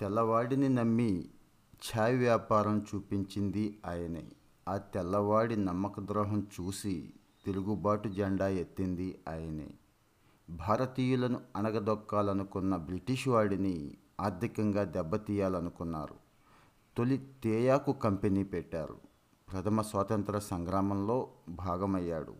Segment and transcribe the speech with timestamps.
[0.00, 1.24] తెల్లవాడిని నమ్మి
[1.84, 4.32] ఛాయ్ వ్యాపారం చూపించింది ఆయనే.
[4.68, 7.12] ఆ తెల్లవాడి నమ్మక ద్రోహం చూసి
[7.46, 9.70] తిరుగుబాటు జెండా ఎత్తింది ఆయనే.
[10.50, 16.14] భారతీయులను అణగదొక్కాలనుకున్న బ్రిటిష్ వాడిని ఆర్థికంగా దెబ్బతీయాలనుకున్నారు.
[16.96, 18.96] తొలి తేయాకు కంపెనీ పెట్టారు.
[19.52, 22.34] ప్రథమ స్వాతంత్ర సంగ్రామంలో భాగమయ్యాడు.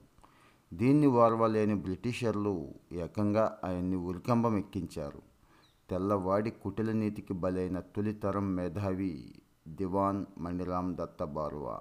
[0.74, 5.33] దీన్ని ఓర్వలేని బ్రిటిషర్లు ఏకంగా ఆయన్ని ఉరికంబం ఎక్కించారు
[5.90, 9.34] తెల్లవాడి కుటిల నీతికి బలైన తొలితరం మేధావి
[9.68, 11.80] దివాన్ మణిరామ్ దత్త బారువా.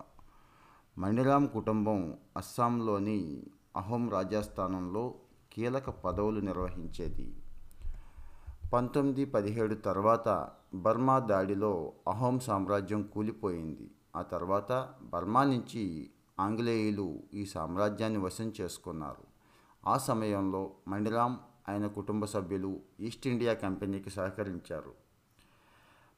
[0.97, 3.43] మణిరామ్ కుటుంబం అస్సాంలోని
[3.77, 5.13] అహోం రాజస్థానంలో
[5.53, 7.35] కీలక పదవులు నిర్వహించేది.
[8.73, 13.91] పంతొమ్మిది పదిహేడు తర్వాత బర్మా దాడిలో అహోం సామ్రాజ్యం కూలిపోయింది.
[14.15, 16.09] ఆ తర్వాత బర్మా నుంచి
[16.39, 19.33] ఆంగ్లేయులు ఈ సామ్రాజ్యాన్ని వశం చేసుకున్నారు.
[19.87, 21.37] ఆ సమయంలో మణిరామ్
[21.69, 24.93] ఆయన కుటుంబ సభ్యులు ఈస్ట్ ఇండియా కంపెనీకి సహకరించారు.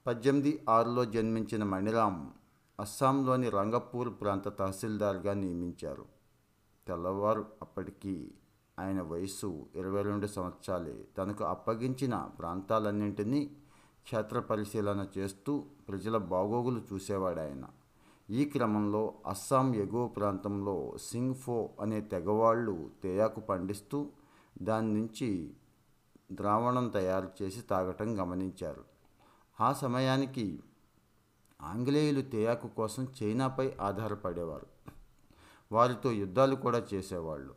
[0.08, 2.28] పద్దెనిమిది ఆరులో జన్మించిన మణిరామ్
[2.80, 6.06] అస్సాంలోని రంగపూర్ ప్రాంత తహసీల్దార్గా నియమించారు.
[6.88, 8.32] తెల్లవారు అప్పటికి
[8.80, 11.06] ఆయన వయస్సు ఇరవై రెండు సంవత్సరాలే.
[11.18, 13.52] తనకు అప్పగించిన ప్రాంతాలన్నింటినీ
[14.04, 17.66] క్షేత్ర పరిశీలన చేస్తూ ప్రజల బాగోగులు చూసేవాడు ఆయన
[18.30, 24.10] ఈ క్రమంలో అస్సాం ఎగువ ప్రాంతంలో సింగ్ఫో అనే తెగవాళ్ళు తేయాకు పండిస్తూ
[24.62, 25.54] దాని నుంచి
[26.32, 28.86] ద్రావణం తయారు చేసి తాగటం గమనించారు.
[29.62, 30.64] ఆ సమయానికి
[31.62, 34.68] ఆంగ్లేయులు తేయాకు కోసం చైనాపై ఆధారపడేవారు.
[35.72, 37.56] వారితో యుద్ధాలు కూడా చేసేవాళ్ళు.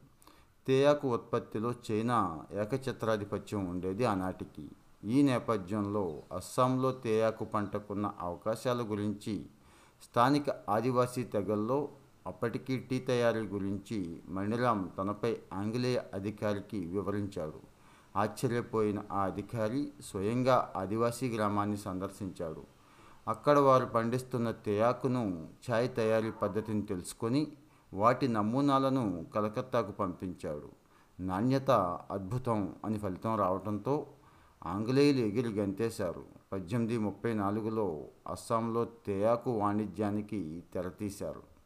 [0.66, 4.70] తేయాకు ఉత్పత్తిలో చైనా ఏకఛత్రాధిపత్యం ఉండేది ఆనాటికి.
[5.04, 9.46] ఈ నేపథ్యంలో అస్సాంలో తేయాకు పంటకున్న అవకాశాల గురించి
[10.02, 11.88] స్థానిక ఆదివాసీ తెగల్లో
[12.28, 17.60] అప్పటికీ టీ తయారీ గురించి మణిరామ్ తనపై ఆంగ్లేయ అధికారికి వివరించాడు.
[18.16, 22.64] ఆశ్చర్యపోయిన ఆ అధికారి స్వయంగా ఆదివాసీ గ్రామాన్ని సందర్శించాడు.
[23.28, 27.46] అక్కడ వారు పండిస్తున్న తేయాకును ఛాయ్ తయారీ పద్ధతిని తెలుసుకొని
[27.94, 30.70] వాటి నమూనాలను కలకత్తాకు పంపించాడు.
[31.20, 31.70] నాణ్యత
[32.10, 34.06] అద్భుతం అని ఫలితం రావడంతో
[34.66, 36.24] ఆంగ్లేయులు ఎగిరి గంతేశారు.
[36.52, 41.57] పద్దెనిమిది ముప్పై నాలుగులో అస్సాంలో తేయాకు వాణిజ్యానికి తెరతీశారు.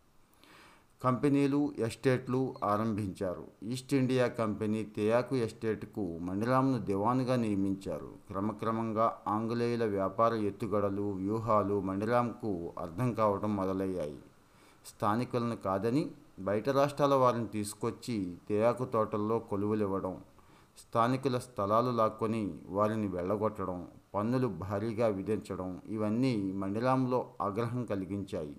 [1.02, 3.44] కంపెనీలు ఎస్టేట్లు ఆరంభించారు.
[3.64, 8.10] ఈస్ట్ ఇండియా కంపెనీ తేయాకు ఎస్టేట్కు మణిరామ్ను దివాన్గా నియమించారు.
[8.28, 14.18] క్రమక్రమంగా ఆంగ్లేయుల వ్యాపార ఎత్తుగడలు వ్యూహాలు మణిరామ్కు అర్థం కావడం మొదలయ్యాయి.
[14.86, 16.10] స్థానికులను కాదని
[16.40, 20.14] బయట రాష్ట్రాల వారిని తీసుకొచ్చి తేయాకు తోటల్లో కొలువులివ్వడం
[20.78, 28.56] స్థానికుల స్థలాలు లాక్కొని వారిని వెళ్ళగొట్టడం పన్నులు భారీగా విధించడం ఇవన్నీ మండిలాంలో ఆగ్రహం కలిగించాయి.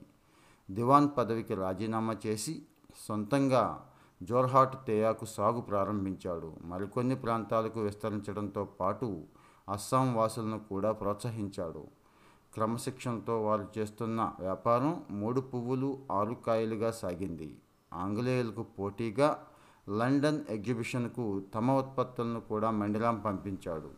[0.72, 2.62] దివాన్ పదవికి రాజీనామా చేసి
[3.08, 3.86] సొంతంగా
[4.24, 6.54] జోర్హాట్ తేయాకు సాగు ప్రారంభించాడు.
[6.62, 9.22] మరికొన్ని ప్రాంతాలకు విస్తరించడంతో పాటు
[9.70, 11.88] అస్సాం వాసులను కూడా ప్రోత్సహించాడు.
[12.54, 17.58] క్రమశిక్షణతో వారు చేస్తున్న వ్యాపారం మూడు పువ్వులు ఆరు కాయలుగా సాగింది.
[17.94, 19.40] ఆంగ్లేయులకు పోటీగా
[19.90, 23.90] లండన్ ఎగ్జిబిషన్కు తమ ఉత్పత్తులను కూడా మండిరాం పంపించాడు.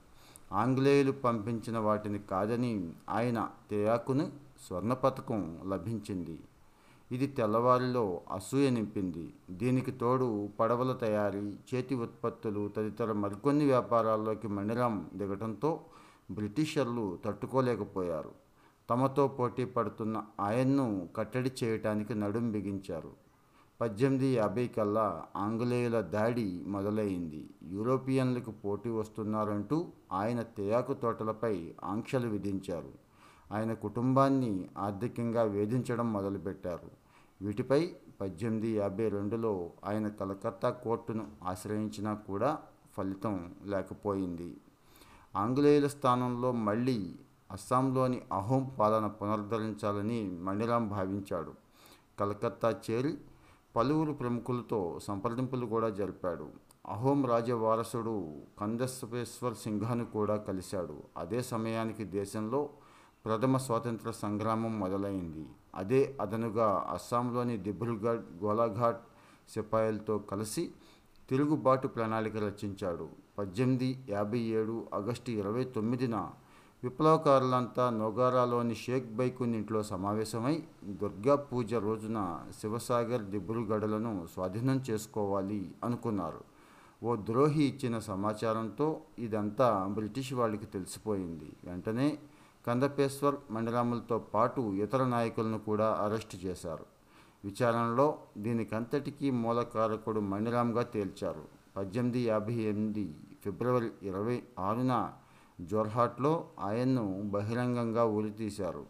[0.54, 4.32] ఆంగ్లేయులు పంపించిన వాటిని కాదని ఆయన తేయాకును
[4.68, 6.40] స్వర్ణ పథకం లభించింది.
[7.12, 9.34] ఇది తెల్లవారిలో అసూయ నింపింది.
[9.52, 15.80] దీనికి తోడు పడవల తయారీ చేతి ఉత్పత్తులు తదితర మరికొన్ని వ్యాపారాల్లోకి మణిరం దిగటంతో
[16.32, 18.32] బ్రిటిషర్లు తట్టుకోలేకపోయారు.
[18.90, 23.12] తమతో పోటీ పడుతున్న ఆయన్ను కట్టడి చేయటానికి నడుం బిగించారు.
[23.82, 27.50] పద్దెనిమిది యాభై కల్లా ఆంగ్లేయుల దాడి మొదలైంది.
[27.64, 33.05] యూరోపియన్లకు పోటీ వస్తున్నారంటూ ఆయన తేయాకు తోటలపై ఆంక్షలు విధించారు.
[33.52, 36.92] ఆయన కుటుంబాన్ని ఆర్థికంగా వేధించడం మొదలుపెట్టారు.
[37.42, 42.58] వీటిపై పద్దెనిమిది యాభై రెండులో ఆయన కలకత్తా కోర్టును ఆశ్రయించినా కూడా
[42.98, 44.58] ఫలితం లేకపోయింది.
[45.36, 47.16] ఆంగ్లేయుల స్థానంలో మళ్ళీ
[47.52, 51.54] అస్సాంలోని అహోం పాలన పునరుద్ధరించాలని మండిరాం భావించాడు.
[52.20, 53.18] కలకత్తా చేరి
[53.76, 56.48] పలువురు ప్రముఖులతో సంప్రదింపులు కూడా జరిపాడు.
[56.86, 61.04] అహోం రాజవారసుడు కందస్వేశ్వర్ సింఘాను కూడా కలిశాడు.
[61.18, 62.70] అదే సమయానికి దేశంలో
[63.26, 65.46] ప్రథమ స్వాతంత్ర సంగ్రామం మొదలైంది.
[65.76, 69.02] అదే అదనుగా అస్సాంలోని దిబ్రుగఢ్ గోలాఘాట్
[69.50, 70.72] సిపాయిలతో కలిసి
[71.30, 73.08] తిరుగుబాటు ప్రణాళిక రచించాడు.
[73.38, 76.16] పద్దెనిమిది యాభై ఏడు ఆగస్టు ఇరవై తొమ్మిదిన
[76.84, 82.20] విప్లవకారులంతా నోగారాలోని షేక్ బైకున్ ఇంట్లో సమావేశమై దుర్గా పూజ రోజున
[82.60, 86.44] శివసాగర్ దిబ్రుగఢలను స్వాధీనం చేసుకోవాలి అనుకున్నారు.
[87.04, 91.50] ఓ ద్రోహి ఇచ్చిన సమాచారంతో ఇదంతా బ్రిటిష్ వాళ్ళకి తెలిసిపోయింది.
[91.64, 92.18] వెంటనే
[92.66, 96.86] కందపేశ్వర్ మండలాములతో పాటు ఇతర నాయకులను కూడా అరెస్టు చేశారు.
[97.44, 101.44] విచారణలో దీనికంతటికీ మూలకారకుడు మణిరామ్గా తేల్చారు.
[101.78, 105.14] పద్దెనిమిది యాభై ఎనిమిది ఫిబ్రవరి ఇరవై ఆరున
[105.62, 108.86] జోర్హాట్లో ఆయన్ను బహిరంగంగా ఉరితీశారు.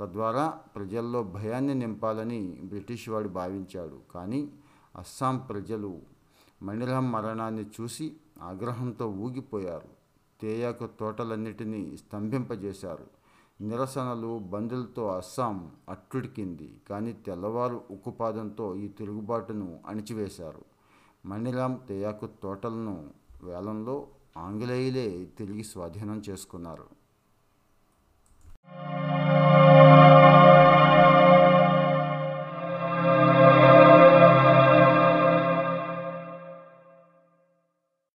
[0.00, 3.98] తద్వారా ప్రజల్లో భయాన్ని నింపాలని బ్రిటిష్ వాడు భావించాడు.
[4.14, 4.48] కానీ
[4.96, 6.00] అస్సాం ప్రజలు
[6.62, 10.01] మణిరాం మరణాన్ని చూసి ఆగ్రహంతో ఊగిపోయారు.
[10.42, 13.04] తేయాకు తోటలన్నిటినీ స్తంభింపజేశారు.
[13.60, 16.80] నిరసనలు బందులతో అస్సాం అట్టుడికింది.
[16.90, 20.62] కానీ తెల్లవారు ఉక్కుపాదంతో ఈ తిరుగుబాటును అణిచివేశారు.
[21.26, 23.10] మణిలాం తేయాకు తోటలను
[23.42, 27.01] వేలంలో ఆంగ్లేయులే తిరిగి స్వాధీనం చేసుకున్నారు.